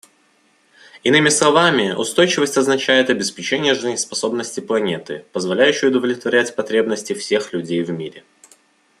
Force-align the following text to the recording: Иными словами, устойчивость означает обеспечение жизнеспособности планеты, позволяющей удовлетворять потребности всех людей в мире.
Иными 1.03 1.29
словами, 1.29 1.91
устойчивость 1.91 2.57
означает 2.57 3.11
обеспечение 3.11 3.75
жизнеспособности 3.75 4.59
планеты, 4.59 5.25
позволяющей 5.31 5.89
удовлетворять 5.89 6.55
потребности 6.55 7.13
всех 7.13 7.53
людей 7.53 7.83
в 7.83 7.91
мире. 7.91 8.23